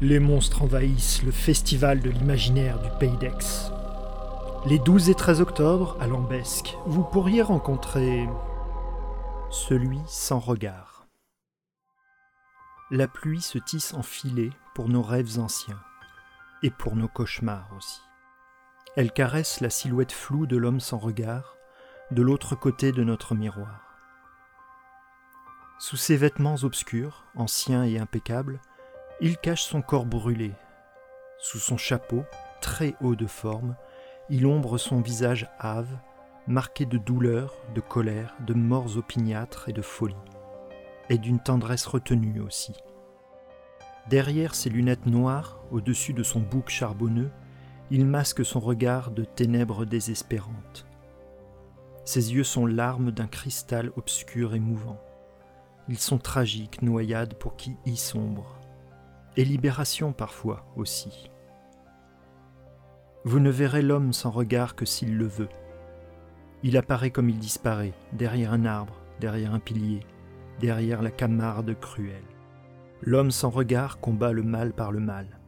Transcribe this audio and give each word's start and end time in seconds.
Les 0.00 0.20
monstres 0.20 0.62
envahissent 0.62 1.24
le 1.24 1.32
festival 1.32 1.98
de 1.98 2.08
l'imaginaire 2.08 2.80
du 2.80 2.88
Pays 3.00 3.16
d'Aix. 3.16 3.72
Les 4.64 4.78
12 4.78 5.10
et 5.10 5.14
13 5.16 5.40
octobre, 5.40 5.96
à 5.98 6.06
Lambesque, 6.06 6.76
vous 6.86 7.02
pourriez 7.02 7.42
rencontrer 7.42 8.28
celui 9.50 9.98
sans 10.06 10.38
regard. 10.38 11.08
La 12.92 13.08
pluie 13.08 13.42
se 13.42 13.58
tisse 13.58 13.92
en 13.92 14.04
filet 14.04 14.50
pour 14.72 14.88
nos 14.88 15.02
rêves 15.02 15.40
anciens 15.40 15.80
et 16.62 16.70
pour 16.70 16.94
nos 16.94 17.08
cauchemars 17.08 17.68
aussi. 17.76 18.00
Elle 18.94 19.10
caresse 19.10 19.60
la 19.60 19.68
silhouette 19.68 20.12
floue 20.12 20.46
de 20.46 20.56
l'homme 20.56 20.80
sans 20.80 20.98
regard 20.98 21.56
de 22.12 22.22
l'autre 22.22 22.54
côté 22.54 22.92
de 22.92 23.02
notre 23.02 23.34
miroir. 23.34 23.98
Sous 25.80 25.96
ses 25.96 26.16
vêtements 26.16 26.56
obscurs, 26.62 27.24
anciens 27.34 27.82
et 27.82 27.98
impeccables, 27.98 28.60
il 29.20 29.36
cache 29.36 29.62
son 29.62 29.82
corps 29.82 30.06
brûlé. 30.06 30.52
Sous 31.38 31.58
son 31.58 31.76
chapeau, 31.76 32.24
très 32.60 32.94
haut 33.00 33.16
de 33.16 33.26
forme, 33.26 33.74
il 34.30 34.46
ombre 34.46 34.78
son 34.78 35.00
visage 35.00 35.48
hâve, 35.60 35.98
marqué 36.46 36.86
de 36.86 36.98
douleur, 36.98 37.54
de 37.74 37.80
colère, 37.80 38.36
de 38.46 38.54
morts 38.54 38.96
opiniâtres 38.96 39.68
et 39.68 39.72
de 39.72 39.82
folie, 39.82 40.14
et 41.08 41.18
d'une 41.18 41.40
tendresse 41.40 41.86
retenue 41.86 42.40
aussi. 42.40 42.74
Derrière 44.08 44.54
ses 44.54 44.70
lunettes 44.70 45.06
noires, 45.06 45.60
au-dessus 45.72 46.12
de 46.12 46.22
son 46.22 46.40
bouc 46.40 46.68
charbonneux, 46.68 47.30
il 47.90 48.06
masque 48.06 48.44
son 48.44 48.60
regard 48.60 49.10
de 49.10 49.24
ténèbres 49.24 49.84
désespérantes. 49.84 50.86
Ses 52.04 52.34
yeux 52.34 52.44
sont 52.44 52.66
larmes 52.66 53.10
d'un 53.10 53.26
cristal 53.26 53.90
obscur 53.96 54.54
et 54.54 54.60
mouvant. 54.60 55.00
Ils 55.88 55.98
sont 55.98 56.18
tragiques, 56.18 56.82
noyades 56.82 57.34
pour 57.34 57.56
qui 57.56 57.76
y 57.84 57.96
sombre, 57.96 58.57
et 59.38 59.44
libération 59.44 60.12
parfois 60.12 60.66
aussi. 60.74 61.30
Vous 63.24 63.38
ne 63.38 63.50
verrez 63.50 63.82
l'homme 63.82 64.12
sans 64.12 64.30
regard 64.30 64.74
que 64.74 64.84
s'il 64.84 65.16
le 65.16 65.26
veut. 65.26 65.48
Il 66.64 66.76
apparaît 66.76 67.12
comme 67.12 67.28
il 67.28 67.38
disparaît, 67.38 67.94
derrière 68.12 68.52
un 68.52 68.64
arbre, 68.64 69.00
derrière 69.20 69.54
un 69.54 69.60
pilier, 69.60 70.00
derrière 70.58 71.02
la 71.02 71.12
camarde 71.12 71.78
cruelle. 71.78 72.24
L'homme 73.00 73.30
sans 73.30 73.50
regard 73.50 74.00
combat 74.00 74.32
le 74.32 74.42
mal 74.42 74.72
par 74.72 74.90
le 74.90 74.98
mal. 74.98 75.38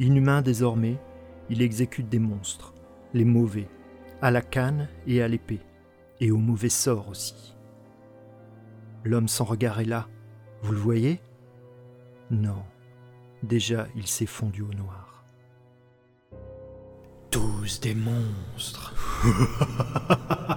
Inhumain 0.00 0.42
désormais, 0.42 0.98
il 1.48 1.62
exécute 1.62 2.08
des 2.08 2.18
monstres, 2.18 2.74
les 3.14 3.24
mauvais, 3.24 3.68
à 4.20 4.32
la 4.32 4.42
canne 4.42 4.88
et 5.06 5.22
à 5.22 5.28
l'épée, 5.28 5.60
et 6.18 6.32
au 6.32 6.38
mauvais 6.38 6.70
sort 6.70 7.08
aussi. 7.08 7.56
L'homme 9.04 9.28
sans 9.28 9.44
regard 9.44 9.78
est 9.78 9.84
là, 9.84 10.08
vous 10.62 10.72
le 10.72 10.78
voyez? 10.78 11.20
Non, 12.32 12.64
déjà 13.46 13.86
il 13.96 14.06
s'est 14.06 14.26
fondu 14.26 14.62
au 14.62 14.72
noir. 14.74 15.24
Tous 17.30 17.80
des 17.80 17.94
monstres. 17.94 18.94